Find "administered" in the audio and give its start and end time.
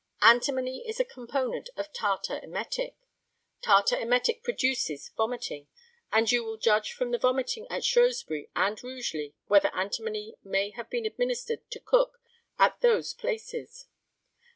11.05-11.69